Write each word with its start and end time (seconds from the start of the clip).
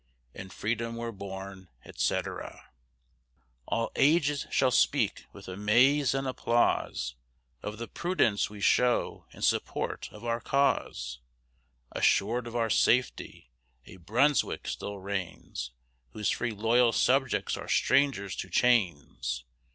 In 0.33 0.49
Freedom 0.49 0.95
we're 0.95 1.11
born, 1.11 1.69
etc. 1.85 2.71
All 3.67 3.91
ages 3.95 4.47
should 4.49 4.73
speak 4.73 5.27
with 5.31 5.47
amaze 5.47 6.15
and 6.15 6.25
applause 6.27 7.13
Of 7.61 7.77
the 7.77 7.87
prudence 7.87 8.49
we 8.49 8.61
show 8.61 9.27
in 9.29 9.43
support 9.43 10.09
of 10.11 10.25
our 10.25 10.39
cause: 10.41 11.19
Assured 11.91 12.47
of 12.47 12.55
our 12.55 12.71
safety, 12.71 13.51
a 13.85 13.97
BRUNSWICK 13.97 14.65
still 14.67 14.97
reigns, 14.97 15.69
Whose 16.13 16.31
free 16.31 16.49
loyal 16.51 16.93
subjects 16.93 17.55
are 17.55 17.67
strangers 17.67 18.35
to 18.37 18.49
chains. 18.49 19.45